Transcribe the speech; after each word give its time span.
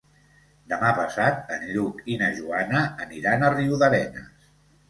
Demà 0.71 0.87
passat 0.99 1.53
en 1.57 1.67
Lluc 1.73 2.01
i 2.13 2.17
na 2.23 2.31
Joana 2.39 2.81
aniran 3.07 3.47
a 3.51 3.55
Riudarenes. 3.59 4.53